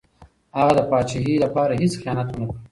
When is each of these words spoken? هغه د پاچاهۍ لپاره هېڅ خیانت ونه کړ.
هغه 0.57 0.73
د 0.75 0.79
پاچاهۍ 0.89 1.35
لپاره 1.43 1.73
هېڅ 1.81 1.93
خیانت 2.01 2.27
ونه 2.31 2.45
کړ. 2.49 2.57